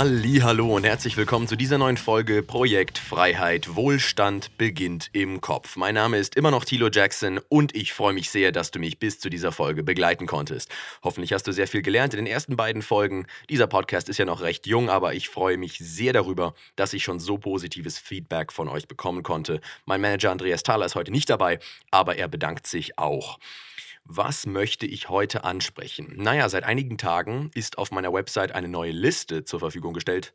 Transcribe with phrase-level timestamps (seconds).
[0.00, 5.74] Hallo und herzlich willkommen zu dieser neuen Folge Projekt Freiheit Wohlstand beginnt im Kopf.
[5.74, 9.00] Mein Name ist immer noch Thilo Jackson und ich freue mich sehr, dass du mich
[9.00, 10.70] bis zu dieser Folge begleiten konntest.
[11.02, 13.26] Hoffentlich hast du sehr viel gelernt in den ersten beiden Folgen.
[13.50, 17.02] Dieser Podcast ist ja noch recht jung, aber ich freue mich sehr darüber, dass ich
[17.02, 19.60] schon so positives Feedback von euch bekommen konnte.
[19.84, 21.58] Mein Manager Andreas Thaler ist heute nicht dabei,
[21.90, 23.40] aber er bedankt sich auch.
[24.10, 26.14] Was möchte ich heute ansprechen?
[26.16, 30.32] Naja, seit einigen Tagen ist auf meiner Website eine neue Liste zur Verfügung gestellt.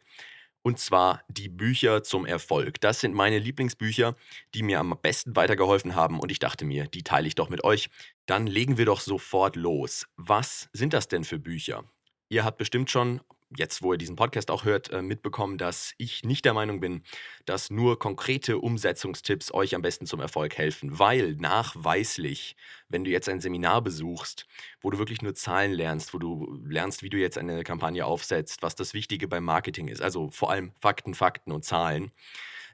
[0.62, 2.80] Und zwar die Bücher zum Erfolg.
[2.82, 4.16] Das sind meine Lieblingsbücher,
[4.54, 6.20] die mir am besten weitergeholfen haben.
[6.20, 7.90] Und ich dachte mir, die teile ich doch mit euch.
[8.28, 10.06] Dann legen wir doch sofort los.
[10.18, 11.84] Was sind das denn für Bücher?
[12.30, 13.22] Ihr habt bestimmt schon
[13.58, 17.04] jetzt, wo ihr diesen Podcast auch hört, äh, mitbekommen, dass ich nicht der Meinung bin,
[17.46, 21.00] dass nur konkrete Umsetzungstipps euch am besten zum Erfolg helfen.
[21.00, 22.56] Weil nachweislich,
[22.90, 24.48] wenn du jetzt ein Seminar besuchst,
[24.82, 28.62] wo du wirklich nur Zahlen lernst, wo du lernst, wie du jetzt eine Kampagne aufsetzt,
[28.62, 32.12] was das Wichtige beim Marketing ist, also vor allem Fakten, Fakten und Zahlen,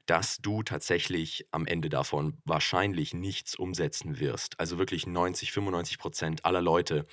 [0.09, 4.59] dass du tatsächlich am Ende davon wahrscheinlich nichts umsetzen wirst.
[4.59, 7.06] Also wirklich 90, 95 Prozent aller Leute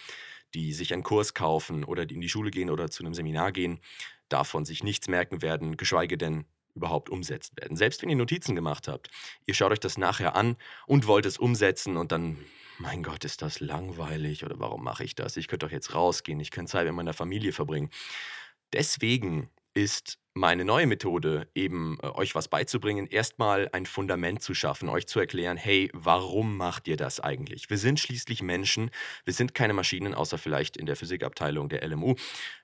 [0.55, 3.80] die sich einen Kurs kaufen oder in die Schule gehen oder zu einem Seminar gehen,
[4.28, 7.77] davon sich nichts merken werden, geschweige denn überhaupt umsetzt werden.
[7.77, 9.11] Selbst wenn ihr Notizen gemacht habt,
[9.47, 12.38] ihr schaut euch das nachher an und wollt es umsetzen und dann,
[12.78, 15.36] mein Gott, ist das langweilig oder warum mache ich das?
[15.36, 17.91] Ich könnte doch jetzt rausgehen, ich könnte Zeit mit meiner Familie verbringen.
[18.72, 24.90] Deswegen ist meine neue Methode, eben äh, euch was beizubringen, erstmal ein Fundament zu schaffen,
[24.90, 27.70] euch zu erklären, hey, warum macht ihr das eigentlich?
[27.70, 28.90] Wir sind schließlich Menschen,
[29.24, 32.16] wir sind keine Maschinen, außer vielleicht in der Physikabteilung der LMU.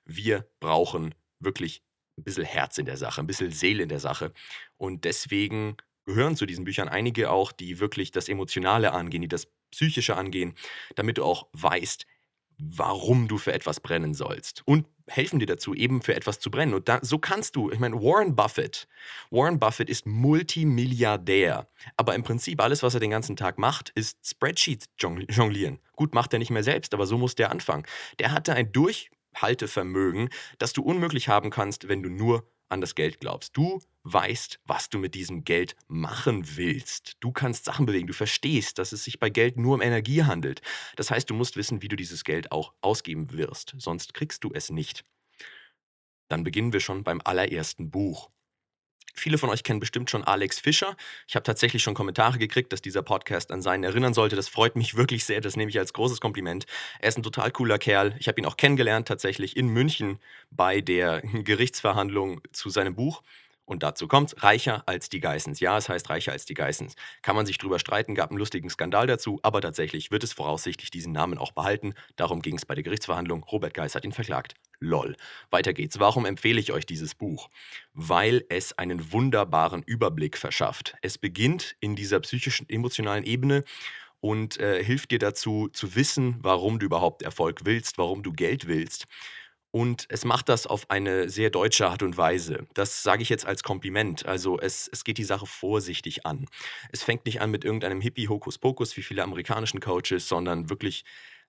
[0.05, 1.81] Wir brauchen wirklich
[2.15, 4.33] ein bisschen Herz in der Sache, ein bisschen Seele in der Sache.
[4.77, 9.47] Und deswegen gehören zu diesen Büchern einige auch, die wirklich das Emotionale angehen, die das
[9.71, 10.53] Psychische angehen,
[10.95, 12.05] damit du auch weißt,
[12.59, 16.73] warum du für etwas brennen sollst und helfen dir dazu, eben für etwas zu brennen.
[16.73, 18.87] Und da, so kannst du, ich meine, Warren Buffett,
[19.31, 24.17] Warren Buffett ist Multimilliardär, aber im Prinzip alles, was er den ganzen Tag macht, ist
[24.25, 25.79] Spreadsheets jonglieren.
[25.95, 27.83] Gut, macht er nicht mehr selbst, aber so muss der anfangen.
[28.19, 33.19] Der hatte ein Durchhaltevermögen, das du unmöglich haben kannst, wenn du nur an das Geld
[33.19, 33.55] glaubst.
[33.55, 37.15] Du weißt, was du mit diesem Geld machen willst.
[37.21, 40.61] Du kannst Sachen bewegen, du verstehst, dass es sich bei Geld nur um Energie handelt.
[40.97, 44.51] Das heißt, du musst wissen, wie du dieses Geld auch ausgeben wirst, sonst kriegst du
[44.53, 45.05] es nicht.
[46.27, 48.29] Dann beginnen wir schon beim allerersten Buch.
[49.13, 50.95] Viele von euch kennen bestimmt schon Alex Fischer.
[51.27, 54.35] Ich habe tatsächlich schon Kommentare gekriegt, dass dieser Podcast an seinen erinnern sollte.
[54.35, 55.41] Das freut mich wirklich sehr.
[55.41, 56.65] Das nehme ich als großes Kompliment.
[56.99, 58.15] Er ist ein total cooler Kerl.
[58.19, 60.19] Ich habe ihn auch kennengelernt tatsächlich in München
[60.51, 63.21] bei der Gerichtsverhandlung zu seinem Buch.
[63.73, 65.59] Und dazu kommt reicher als die Geissens.
[65.59, 66.93] Ja, es heißt reicher als die Geissens.
[67.23, 70.91] Kann man sich drüber streiten, gab einen lustigen Skandal dazu, aber tatsächlich wird es voraussichtlich
[70.91, 71.95] diesen Namen auch behalten.
[72.15, 73.43] Darum ging es bei der Gerichtsverhandlung.
[73.45, 74.53] Robert Geiss hat ihn verklagt.
[74.79, 75.15] Lol.
[75.49, 75.99] Weiter geht's.
[75.99, 77.49] Warum empfehle ich euch dieses Buch?
[77.95, 80.93] Weil es einen wunderbaren Überblick verschafft.
[81.01, 83.63] Es beginnt in dieser psychischen, emotionalen Ebene
[84.19, 88.67] und äh, hilft dir dazu zu wissen, warum du überhaupt Erfolg willst, warum du Geld
[88.67, 89.07] willst.
[89.75, 92.67] Und es macht das auf eine sehr deutsche Art und Weise.
[92.75, 94.23] Das sage ich jetzt als Kompliment.
[94.23, 96.45] Also es, es geht die Sache vorsichtig an.
[96.91, 101.05] Es fängt nicht an mit irgendeinem Hippie-Hokuspokus wie viele amerikanischen Coaches, sondern wirklich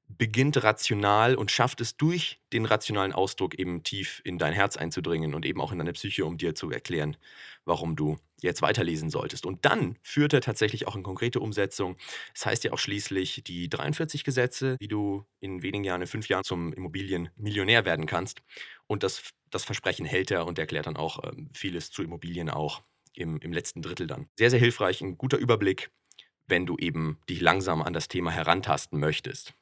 [0.09, 5.35] beginnt rational und schafft es durch den rationalen Ausdruck eben tief in dein Herz einzudringen
[5.35, 7.17] und eben auch in deine Psyche, um dir zu erklären,
[7.65, 9.47] warum du jetzt weiterlesen solltest.
[9.47, 11.97] Und dann führt er tatsächlich auch in konkrete Umsetzung.
[12.35, 16.29] Das heißt ja auch schließlich die 43 Gesetze, wie du in wenigen Jahren, in fünf
[16.29, 18.43] Jahren zum Immobilienmillionär werden kannst.
[18.87, 22.83] Und das, das Versprechen hält er und erklärt dann auch ähm, vieles zu Immobilien auch
[23.15, 24.29] im, im letzten Drittel dann.
[24.39, 25.91] Sehr, sehr hilfreich, ein guter Überblick,
[26.47, 29.55] wenn du eben dich langsam an das Thema herantasten möchtest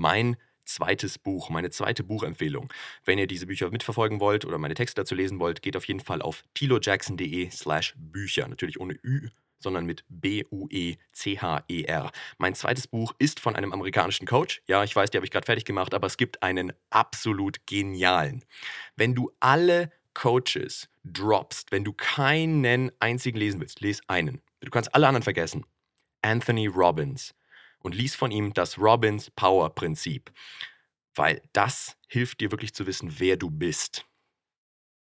[0.00, 2.72] mein zweites Buch, meine zweite Buchempfehlung.
[3.04, 6.00] Wenn ihr diese Bücher mitverfolgen wollt oder meine Texte dazu lesen wollt, geht auf jeden
[6.00, 8.48] Fall auf tilojackson.de slash Bücher.
[8.48, 9.28] Natürlich ohne Ü,
[9.58, 12.10] sondern mit B-U-E-C-H-E-R.
[12.38, 14.62] Mein zweites Buch ist von einem amerikanischen Coach.
[14.66, 18.42] Ja, ich weiß, die habe ich gerade fertig gemacht, aber es gibt einen absolut genialen.
[18.96, 24.40] Wenn du alle Coaches droppst, wenn du keinen einzigen lesen willst, les einen.
[24.60, 25.66] Du kannst alle anderen vergessen.
[26.22, 27.34] Anthony Robbins
[27.80, 30.32] und lies von ihm das Robbins Power Prinzip,
[31.14, 34.06] weil das hilft dir wirklich zu wissen, wer du bist.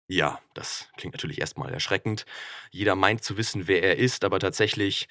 [0.08, 2.26] Ja, das klingt natürlich erstmal erschreckend.
[2.72, 5.08] Jeder meint zu wissen, wer er ist, aber tatsächlich,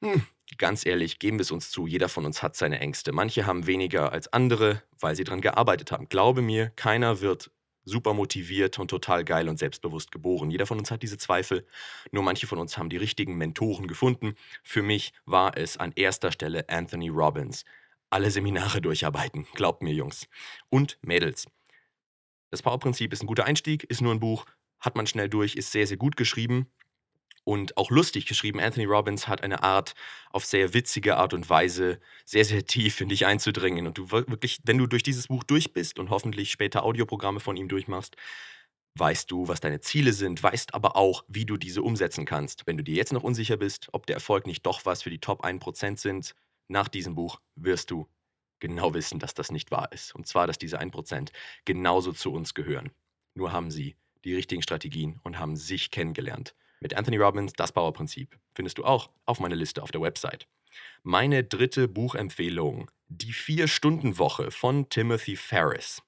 [0.00, 0.26] hm,
[0.56, 3.12] ganz ehrlich, geben wir es uns zu, jeder von uns hat seine Ängste.
[3.12, 6.08] Manche haben weniger als andere, weil sie daran gearbeitet haben.
[6.08, 7.50] Glaube mir, keiner wird
[7.88, 10.50] super motiviert und total geil und selbstbewusst geboren.
[10.50, 11.66] Jeder von uns hat diese Zweifel,
[12.12, 14.34] nur manche von uns haben die richtigen Mentoren gefunden.
[14.62, 17.64] Für mich war es an erster Stelle Anthony Robbins.
[18.10, 20.28] Alle Seminare durcharbeiten, glaubt mir Jungs.
[20.70, 21.46] Und Mädels.
[22.50, 24.46] Das Powerprinzip ist ein guter Einstieg, ist nur ein Buch.
[24.80, 26.70] hat man schnell durch, ist sehr, sehr gut geschrieben
[27.48, 28.60] und auch lustig geschrieben.
[28.60, 29.94] Anthony Robbins hat eine Art,
[30.32, 33.86] auf sehr witzige Art und Weise sehr, sehr tief in dich einzudringen.
[33.86, 37.56] Und du wirklich, wenn du durch dieses Buch durch bist und hoffentlich später Audioprogramme von
[37.56, 38.16] ihm durchmachst,
[38.96, 42.66] weißt du, was deine Ziele sind, weißt aber auch, wie du diese umsetzen kannst.
[42.66, 45.20] Wenn du dir jetzt noch unsicher bist, ob der Erfolg nicht doch was für die
[45.20, 46.34] Top 1% sind,
[46.68, 48.08] nach diesem Buch wirst du
[48.60, 50.14] genau wissen, dass das nicht wahr ist.
[50.14, 51.30] Und zwar, dass diese 1%
[51.64, 52.90] genauso zu uns gehören.
[53.32, 56.54] Nur haben sie die richtigen Strategien und haben sich kennengelernt.
[56.80, 60.46] Mit Anthony Robbins, das Powerprinzip, findest du auch auf meiner Liste auf der Website.
[61.02, 66.02] Meine dritte Buchempfehlung, Die Vier-Stunden-Woche von Timothy Ferris.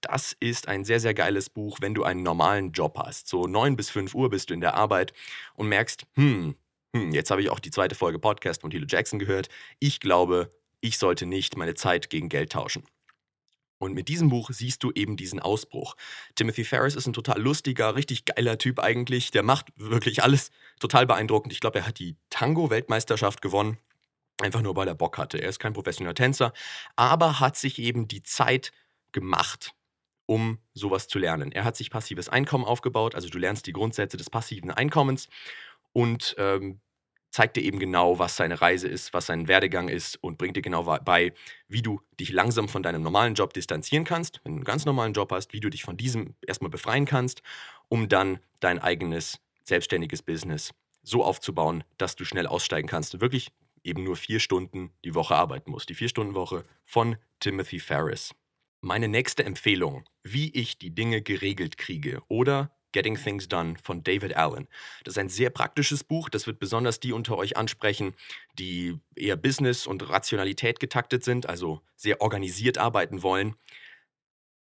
[0.00, 3.28] Das ist ein sehr, sehr geiles Buch, wenn du einen normalen Job hast.
[3.28, 5.12] So 9 bis 5 Uhr bist du in der Arbeit
[5.54, 6.54] und merkst, hm,
[6.94, 9.48] hm jetzt habe ich auch die zweite Folge Podcast von Tilo Jackson gehört.
[9.80, 12.84] Ich glaube, ich sollte nicht meine Zeit gegen Geld tauschen.
[13.78, 15.96] Und mit diesem Buch siehst du eben diesen Ausbruch.
[16.34, 19.30] Timothy Ferris ist ein total lustiger, richtig geiler Typ eigentlich.
[19.30, 21.52] Der macht wirklich alles total beeindruckend.
[21.52, 23.78] Ich glaube, er hat die Tango-Weltmeisterschaft gewonnen.
[24.40, 25.38] Einfach nur, weil er Bock hatte.
[25.38, 26.52] Er ist kein professioneller Tänzer,
[26.96, 28.72] aber hat sich eben die Zeit
[29.10, 29.74] gemacht,
[30.26, 31.50] um sowas zu lernen.
[31.50, 35.28] Er hat sich passives Einkommen aufgebaut, also du lernst die Grundsätze des passiven Einkommens
[35.92, 36.80] und ähm,
[37.30, 40.62] zeigt dir eben genau, was seine Reise ist, was sein Werdegang ist und bringt dir
[40.62, 41.32] genau bei,
[41.68, 45.12] wie du dich langsam von deinem normalen Job distanzieren kannst, wenn du einen ganz normalen
[45.12, 47.42] Job hast, wie du dich von diesem erstmal befreien kannst,
[47.88, 50.72] um dann dein eigenes selbstständiges Business
[51.02, 53.50] so aufzubauen, dass du schnell aussteigen kannst und wirklich
[53.84, 55.88] eben nur vier Stunden die Woche arbeiten musst.
[55.88, 58.34] Die Vier-Stunden-Woche von Timothy Ferris.
[58.80, 64.36] Meine nächste Empfehlung, wie ich die Dinge geregelt kriege oder Getting Things Done von David
[64.36, 64.68] Allen.
[65.04, 66.28] Das ist ein sehr praktisches Buch.
[66.28, 68.14] Das wird besonders die unter euch ansprechen,
[68.58, 73.56] die eher Business und Rationalität getaktet sind, also sehr organisiert arbeiten wollen.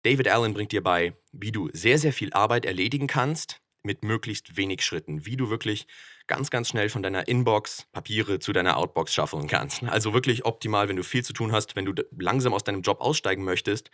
[0.03, 4.55] David Allen bringt dir bei, wie du sehr, sehr viel Arbeit erledigen kannst mit möglichst
[4.57, 5.87] wenig Schritten, wie du wirklich
[6.27, 9.83] ganz, ganz schnell von deiner Inbox Papiere zu deiner Outbox schaffeln kannst.
[9.83, 13.01] Also wirklich optimal, wenn du viel zu tun hast, wenn du langsam aus deinem Job
[13.01, 13.91] aussteigen möchtest,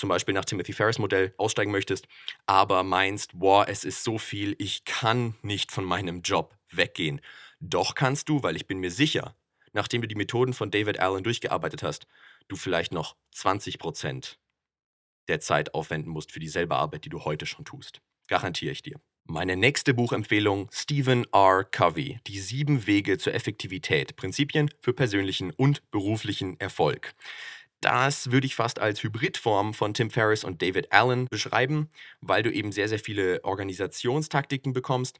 [0.00, 2.08] zum Beispiel nach Timothy Ferris Modell aussteigen möchtest,
[2.46, 7.20] aber meinst, boah, es ist so viel, ich kann nicht von meinem Job weggehen.
[7.60, 9.36] Doch kannst du, weil ich bin mir sicher,
[9.72, 12.06] nachdem du die Methoden von David Allen durchgearbeitet hast,
[12.48, 14.36] du vielleicht noch 20%
[15.28, 18.00] der Zeit aufwenden musst für dieselbe Arbeit, die du heute schon tust.
[18.26, 18.98] Garantiere ich dir.
[19.24, 21.64] Meine nächste Buchempfehlung, Stephen R.
[21.64, 27.14] Covey, Die sieben Wege zur Effektivität, Prinzipien für persönlichen und beruflichen Erfolg.
[27.80, 31.88] Das würde ich fast als Hybridform von Tim Ferriss und David Allen beschreiben,
[32.20, 35.18] weil du eben sehr, sehr viele Organisationstaktiken bekommst,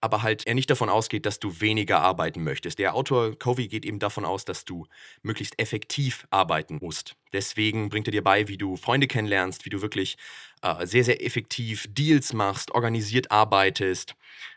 [0.00, 2.80] aber halt er nicht davon ausgeht, dass du weniger arbeiten möchtest.
[2.80, 4.86] Der Autor Covey geht eben davon aus, dass du
[5.22, 7.14] möglichst effektiv arbeiten musst.
[7.32, 10.16] Deswegen bringt er dir bei, wie du Freunde kennenlernst, wie du wirklich
[10.62, 14.14] äh, sehr, sehr effektiv Deals machst, organisiert arbeitest,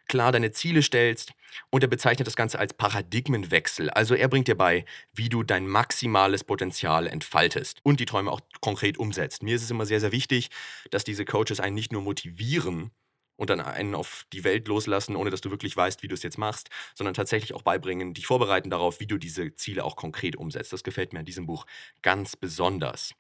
[0.08, 1.34] klar deine Ziele stellst
[1.70, 3.90] und er bezeichnet das Ganze als Paradigmenwechsel.
[3.90, 8.42] Also er bringt dir bei, wie du dein maximales Potenzial entfaltest und die Träume auch
[8.62, 9.44] konkret umsetzt.
[9.44, 10.50] Mir ist es immer sehr, sehr wichtig,
[10.92, 12.92] dass diese Coaches einen nicht nur motivieren,
[13.36, 16.24] und dann einen auf die Welt loslassen, ohne dass du wirklich weißt, wie du es
[16.24, 20.36] jetzt machst, sondern tatsächlich auch beibringen, dich vorbereiten darauf, wie du diese Ziele auch konkret
[20.36, 20.72] umsetzt.
[20.72, 21.66] Das gefällt mir in diesem Buch
[22.02, 23.16] ganz besonders.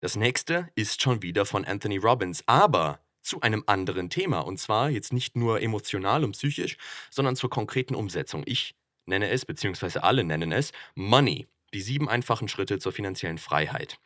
[0.00, 4.40] Das nächste ist schon wieder von Anthony Robbins, aber zu einem anderen Thema.
[4.40, 6.76] Und zwar jetzt nicht nur emotional und psychisch,
[7.10, 8.42] sondern zur konkreten Umsetzung.
[8.46, 8.76] Ich
[9.06, 11.48] nenne es, beziehungsweise alle nennen es, Money.
[11.74, 13.98] Die sieben einfachen Schritte zur finanziellen Freiheit.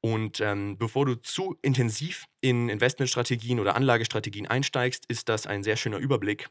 [0.00, 5.76] Und ähm, bevor du zu intensiv in Investmentstrategien oder Anlagestrategien einsteigst, ist das ein sehr
[5.76, 6.50] schöner Überblick,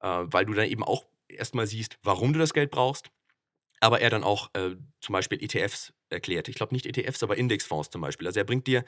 [0.00, 3.10] äh, weil du dann eben auch erstmal siehst, warum du das Geld brauchst,
[3.80, 6.48] aber er dann auch äh, zum Beispiel ETFs erklärt.
[6.48, 8.26] Ich glaube nicht ETFs, aber Indexfonds zum Beispiel.
[8.26, 8.84] Also er bringt dir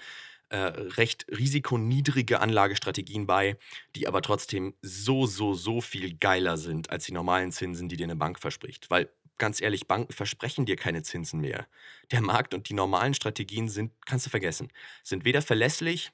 [0.48, 3.56] äh, recht risikoniedrige Anlagestrategien bei,
[3.96, 8.04] die aber trotzdem so, so, so viel geiler sind als die normalen Zinsen, die dir
[8.04, 8.90] eine Bank verspricht.
[8.90, 11.66] Weil ganz ehrlich, Banken versprechen dir keine Zinsen mehr.
[12.10, 14.68] Der Markt und die normalen Strategien sind, kannst du vergessen,
[15.02, 16.12] sind weder verlässlich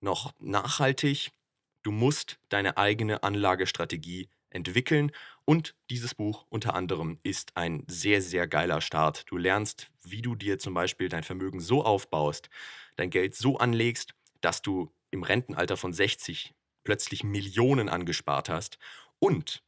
[0.00, 1.32] noch nachhaltig.
[1.82, 5.10] Du musst deine eigene Anlagestrategie entwickeln.
[5.46, 9.24] Und dieses Buch unter anderem ist ein sehr, sehr geiler Start.
[9.30, 12.48] Du lernst, wie du dir zum Beispiel dein Vermögen so aufbaust,
[12.96, 18.78] dein Geld so anlegst, dass du im Rentenalter von 60 plötzlich Millionen angespart hast
[19.18, 19.62] und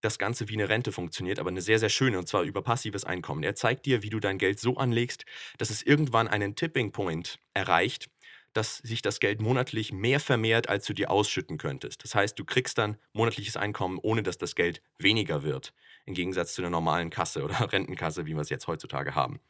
[0.00, 3.04] das Ganze wie eine Rente funktioniert, aber eine sehr, sehr schöne, und zwar über passives
[3.04, 3.44] Einkommen.
[3.44, 5.24] Er zeigt dir, wie du dein Geld so anlegst,
[5.58, 8.10] dass es irgendwann einen Tipping Point erreicht,
[8.52, 12.04] dass sich das Geld monatlich mehr vermehrt, als du dir ausschütten könntest.
[12.04, 15.72] Das heißt, du kriegst dann monatliches Einkommen, ohne dass das Geld weniger wird.
[16.04, 19.40] Im Gegensatz zu einer normalen Kasse oder Rentenkasse, wie wir es jetzt heutzutage haben.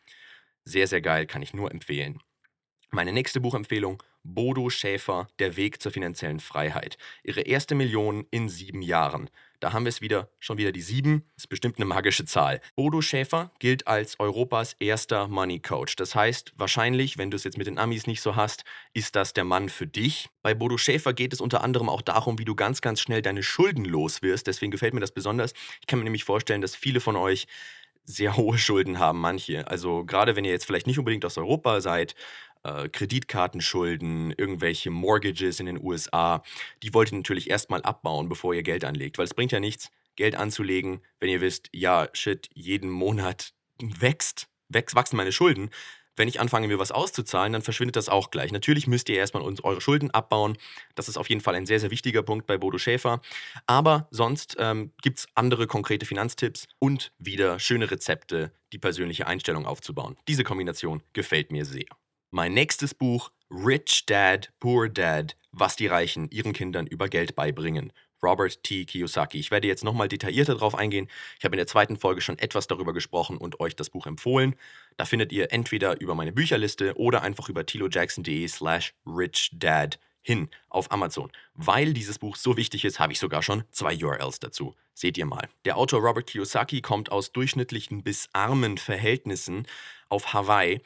[0.64, 2.21] Sehr, sehr geil, kann ich nur empfehlen.
[2.90, 6.96] Meine nächste Buchempfehlung, Bodo Schäfer, Der Weg zur finanziellen Freiheit.
[7.24, 9.28] Ihre erste Million in sieben Jahren.
[9.58, 11.24] Da haben wir es wieder, schon wieder die sieben.
[11.36, 12.60] Ist bestimmt eine magische Zahl.
[12.74, 15.96] Bodo Schäfer gilt als Europas erster Money Coach.
[15.96, 19.34] Das heißt, wahrscheinlich, wenn du es jetzt mit den Amis nicht so hast, ist das
[19.34, 20.30] der Mann für dich.
[20.42, 23.42] Bei Bodo Schäfer geht es unter anderem auch darum, wie du ganz, ganz schnell deine
[23.42, 24.46] Schulden los wirst.
[24.46, 25.52] Deswegen gefällt mir das besonders.
[25.80, 27.46] Ich kann mir nämlich vorstellen, dass viele von euch
[28.04, 29.68] sehr hohe Schulden haben, manche.
[29.68, 32.14] Also gerade wenn ihr jetzt vielleicht nicht unbedingt aus Europa seid,
[32.64, 36.42] äh, Kreditkartenschulden, irgendwelche Mortgages in den USA,
[36.83, 39.19] die wollt ihr natürlich erstmal abbauen, bevor ihr Geld anlegt.
[39.19, 44.49] Weil es bringt ja nichts, Geld anzulegen, wenn ihr wisst, ja, shit, jeden Monat wächst,
[44.69, 45.71] wächst wachsen meine Schulden.
[46.14, 48.52] Wenn ich anfange, mir was auszuzahlen, dann verschwindet das auch gleich.
[48.52, 50.59] Natürlich müsst ihr erstmal uns eure Schulden abbauen.
[50.95, 53.23] Das ist auf jeden Fall ein sehr, sehr wichtiger Punkt bei Bodo Schäfer.
[53.66, 59.64] Aber sonst ähm, gibt es andere konkrete Finanztipps und wieder schöne Rezepte, die persönliche Einstellung
[59.64, 60.19] aufzubauen.
[60.28, 61.87] Diese Kombination gefällt mir sehr.
[62.34, 67.92] Mein nächstes Buch Rich Dad, Poor Dad, was die Reichen ihren Kindern über Geld beibringen.
[68.22, 68.86] Robert T.
[68.86, 69.38] Kiyosaki.
[69.38, 71.08] Ich werde jetzt nochmal detaillierter darauf eingehen.
[71.38, 74.56] Ich habe in der zweiten Folge schon etwas darüber gesprochen und euch das Buch empfohlen.
[74.96, 80.90] Da findet ihr entweder über meine Bücherliste oder einfach über tilojackson.de slash richdad hin auf
[80.90, 81.30] Amazon.
[81.52, 84.74] Weil dieses Buch so wichtig ist, habe ich sogar schon zwei URLs dazu.
[84.94, 85.50] Seht ihr mal.
[85.66, 89.66] Der Autor Robert Kiyosaki kommt aus durchschnittlichen bis armen Verhältnissen
[90.08, 90.80] auf Hawaii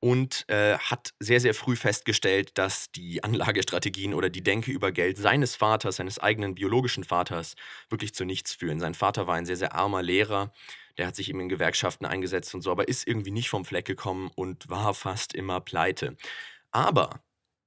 [0.00, 5.18] und äh, hat sehr, sehr früh festgestellt, dass die Anlagestrategien oder die Denke über Geld
[5.18, 7.54] seines Vaters, seines eigenen biologischen Vaters,
[7.88, 8.80] wirklich zu nichts führen.
[8.80, 10.52] Sein Vater war ein sehr, sehr armer Lehrer,
[10.98, 13.86] der hat sich eben in Gewerkschaften eingesetzt und so, aber ist irgendwie nicht vom Fleck
[13.86, 16.16] gekommen und war fast immer pleite.
[16.70, 17.22] Aber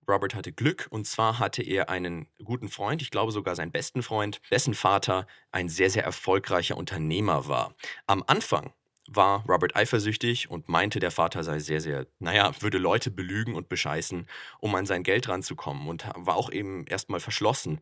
[0.07, 4.03] Robert hatte Glück und zwar hatte er einen guten Freund, ich glaube sogar seinen besten
[4.03, 7.75] Freund, dessen Vater ein sehr, sehr erfolgreicher Unternehmer war.
[8.07, 8.73] Am Anfang
[9.15, 13.69] war Robert eifersüchtig und meinte, der Vater sei sehr, sehr, naja, würde Leute belügen und
[13.69, 14.27] bescheißen,
[14.59, 17.81] um an sein Geld ranzukommen und war auch eben erstmal verschlossen.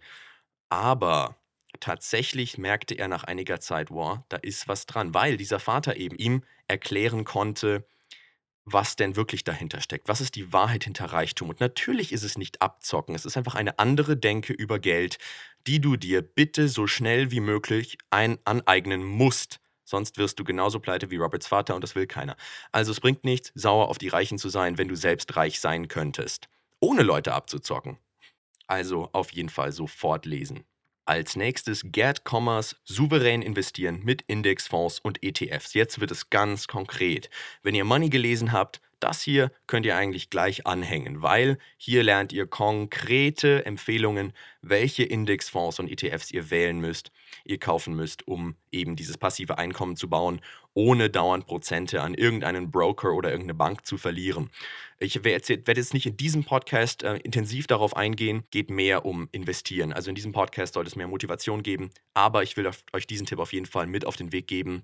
[0.70, 1.36] Aber
[1.80, 6.18] tatsächlich merkte er nach einiger Zeit, wow, da ist was dran, weil dieser Vater eben
[6.18, 7.86] ihm erklären konnte,
[8.66, 10.08] was denn wirklich dahinter steckt.
[10.08, 11.50] Was ist die Wahrheit hinter Reichtum?
[11.50, 15.18] Und natürlich ist es nicht abzocken, es ist einfach eine andere Denke über Geld,
[15.68, 19.60] die du dir bitte so schnell wie möglich ein aneignen musst.
[19.90, 22.38] Sonst wirst du genauso pleite wie Roberts Vater und das will keiner.
[22.72, 25.88] Also es bringt nichts, sauer auf die Reichen zu sein, wenn du selbst reich sein
[25.88, 26.48] könntest.
[26.80, 27.98] Ohne Leute abzuzocken.
[28.68, 30.64] Also auf jeden Fall sofort lesen.
[31.06, 35.74] Als nächstes Gerd Commerce souverän investieren mit Indexfonds und ETFs.
[35.74, 37.32] Jetzt wird es ganz konkret.
[37.64, 42.34] Wenn ihr Money gelesen habt, das hier könnt ihr eigentlich gleich anhängen, weil hier lernt
[42.34, 47.12] ihr konkrete Empfehlungen, welche Indexfonds und ETFs ihr wählen müsst,
[47.46, 50.42] ihr kaufen müsst, um eben dieses passive Einkommen zu bauen,
[50.74, 54.50] ohne dauernd Prozente an irgendeinen Broker oder irgendeine Bank zu verlieren.
[55.00, 59.94] Ich werde jetzt nicht in diesem Podcast äh, intensiv darauf eingehen, geht mehr um investieren.
[59.94, 63.40] Also in diesem Podcast soll es mehr Motivation geben, aber ich will euch diesen Tipp
[63.40, 64.84] auf jeden Fall mit auf den Weg geben.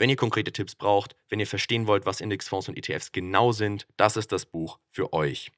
[0.00, 3.86] Wenn ihr konkrete Tipps braucht, wenn ihr verstehen wollt, was Indexfonds und ETFs genau sind,
[3.98, 5.52] das ist das Buch für euch.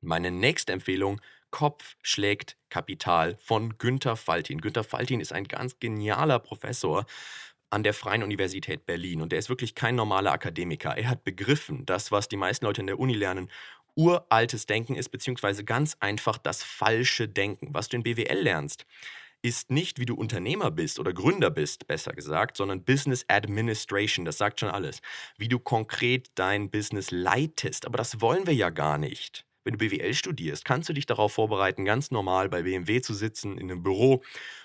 [0.00, 1.20] Meine nächste Empfehlung,
[1.50, 4.62] Kopf schlägt Kapital von Günter Faltin.
[4.62, 7.04] Günter Faltin ist ein ganz genialer Professor
[7.68, 10.96] an der Freien Universität Berlin und der ist wirklich kein normaler Akademiker.
[10.96, 13.50] Er hat begriffen, dass was die meisten Leute in der Uni lernen,
[13.94, 17.74] uraltes Denken ist, beziehungsweise ganz einfach das falsche Denken.
[17.74, 18.86] Was du in BWL lernst,
[19.42, 24.24] ist nicht, wie du Unternehmer bist oder Gründer bist, besser gesagt, sondern Business Administration.
[24.24, 25.00] Das sagt schon alles.
[25.36, 27.86] Wie du konkret dein Business leitest.
[27.86, 29.44] Aber das wollen wir ja gar nicht.
[29.64, 33.58] Wenn du BWL studierst, kannst du dich darauf vorbereiten, ganz normal bei BMW zu sitzen,
[33.58, 34.22] in einem Büro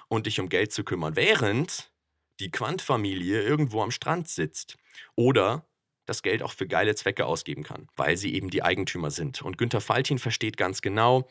[0.08, 1.92] und dich um Geld zu kümmern, während
[2.40, 4.78] die Quant-Familie irgendwo am Strand sitzt.
[5.16, 5.68] Oder
[6.06, 9.42] das Geld auch für geile Zwecke ausgeben kann, weil sie eben die Eigentümer sind.
[9.42, 11.28] Und Günter Faltin versteht ganz genau,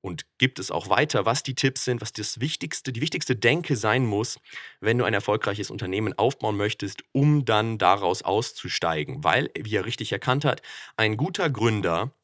[0.00, 3.76] und gibt es auch weiter, was die Tipps sind, was das wichtigste, die wichtigste Denke
[3.76, 4.38] sein muss,
[4.80, 9.22] wenn du ein erfolgreiches Unternehmen aufbauen möchtest, um dann daraus auszusteigen.
[9.24, 10.62] Weil, wie er richtig erkannt hat,
[10.96, 12.14] ein guter Gründer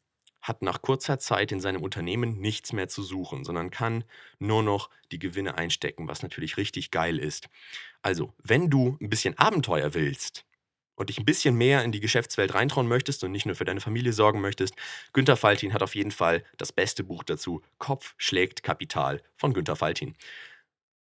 [0.40, 4.04] hat nach kurzer Zeit in seinem Unternehmen nichts mehr zu suchen, sondern kann
[4.38, 7.48] nur noch die Gewinne einstecken, was natürlich richtig geil ist.
[8.00, 10.46] Also, wenn du ein bisschen Abenteuer willst,
[10.96, 13.80] und dich ein bisschen mehr in die Geschäftswelt reintrauen möchtest und nicht nur für deine
[13.80, 14.74] Familie sorgen möchtest,
[15.12, 19.76] Günter Faltin hat auf jeden Fall das beste Buch dazu, Kopf schlägt Kapital von Günter
[19.76, 20.16] Faltin.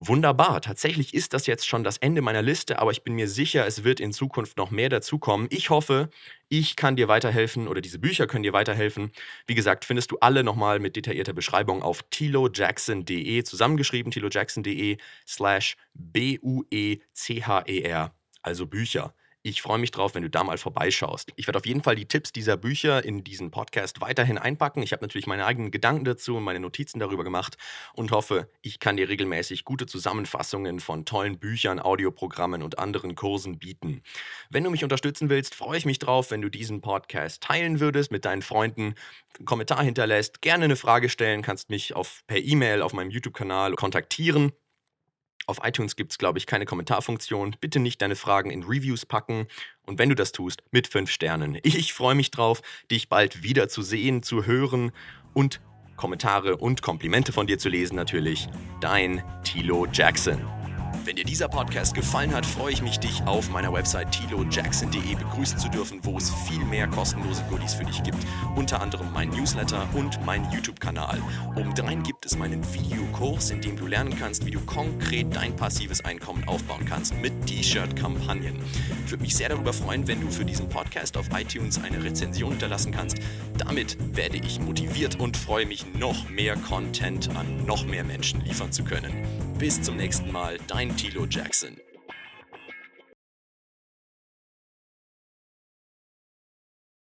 [0.06, 3.66] Wunderbar, tatsächlich ist das jetzt schon das Ende meiner Liste, aber ich bin mir sicher,
[3.66, 5.46] es wird in Zukunft noch mehr dazukommen.
[5.50, 6.10] Ich hoffe,
[6.50, 9.12] ich kann dir weiterhelfen oder diese Bücher können dir weiterhelfen.
[9.46, 16.74] Wie gesagt, findest du alle nochmal mit detaillierter Beschreibung auf tilojackson.de, zusammengeschrieben tilojackson.de slash B-U-E-C-H-E-R,
[18.42, 19.14] also Bücher.
[19.46, 21.30] Ich freue mich drauf, wenn du da mal vorbeischaust.
[21.36, 24.82] Ich werde auf jeden Fall die Tipps dieser Bücher in diesen Podcast weiterhin einpacken.
[24.82, 27.58] Ich habe natürlich meine eigenen Gedanken dazu und meine Notizen darüber gemacht
[27.92, 33.58] und hoffe, ich kann dir regelmäßig gute Zusammenfassungen von tollen Büchern, Audioprogrammen und anderen Kursen
[33.58, 34.02] bieten.
[34.48, 38.12] Wenn du mich unterstützen willst, freue ich mich drauf, wenn du diesen Podcast teilen würdest
[38.12, 38.94] mit deinen Freunden,
[39.36, 43.74] einen Kommentar hinterlässt, gerne eine Frage stellen, kannst mich auf, per E-Mail auf meinem YouTube-Kanal
[43.74, 44.52] kontaktieren.
[45.46, 47.56] Auf iTunes gibt es, glaube ich, keine Kommentarfunktion.
[47.60, 49.46] Bitte nicht deine Fragen in Reviews packen.
[49.86, 51.58] Und wenn du das tust, mit fünf Sternen.
[51.64, 54.92] Ich freue mich drauf, dich bald wieder zu sehen, zu hören
[55.34, 55.60] und
[55.96, 58.48] Kommentare und Komplimente von dir zu lesen natürlich.
[58.80, 60.63] Dein Tilo Jackson.
[61.04, 65.58] Wenn dir dieser Podcast gefallen hat, freue ich mich, dich auf meiner Website tilojackson.de begrüßen
[65.58, 68.16] zu dürfen, wo es viel mehr kostenlose Goodies für dich gibt.
[68.56, 71.20] Unter anderem mein Newsletter und mein YouTube-Kanal.
[71.56, 76.02] Obendrein gibt es meinen Videokurs, in dem du lernen kannst, wie du konkret dein passives
[76.06, 78.58] Einkommen aufbauen kannst mit T-Shirt-Kampagnen.
[79.04, 82.52] Ich würde mich sehr darüber freuen, wenn du für diesen Podcast auf iTunes eine Rezension
[82.52, 83.18] hinterlassen kannst.
[83.58, 88.72] Damit werde ich motiviert und freue mich, noch mehr Content an noch mehr Menschen liefern
[88.72, 89.12] zu können.
[89.64, 91.78] Bis zum nächsten Mal, dein Tilo Jackson.